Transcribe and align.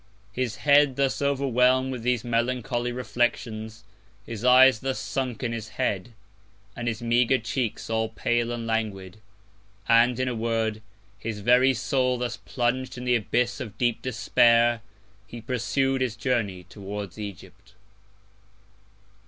His 0.33 0.55
Head 0.55 0.95
thus 0.95 1.21
overwhelm'd 1.21 1.91
with 1.91 2.01
these 2.01 2.23
melancholy 2.23 2.91
Reflections, 2.91 3.83
his 4.25 4.43
Eyes 4.43 4.79
thus 4.79 4.97
sunk 4.97 5.43
in 5.43 5.51
his 5.51 5.69
Head, 5.77 6.13
and 6.75 6.87
his 6.87 7.03
meagre 7.03 7.37
Cheeks 7.37 7.87
all 7.87 8.09
pale 8.09 8.51
and 8.51 8.65
languid; 8.65 9.17
and, 9.87 10.19
in 10.19 10.27
a 10.27 10.33
Word, 10.33 10.81
his 11.19 11.41
very 11.41 11.75
Soul 11.75 12.17
thus 12.17 12.35
plung'd 12.37 12.97
in 12.97 13.05
the 13.05 13.15
Abyss 13.15 13.59
of 13.59 13.77
deep 13.77 14.01
Despair, 14.01 14.81
he 15.27 15.39
pursu'd 15.39 16.01
his 16.01 16.15
Journey 16.15 16.63
towards 16.63 17.19
Egypt. 17.19 17.75